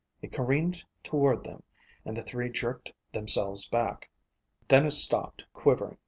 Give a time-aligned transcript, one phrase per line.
[0.23, 1.61] It careened toward them,
[2.05, 4.09] and the three jerked themselves back.
[4.67, 5.99] Then it stopped, quivering.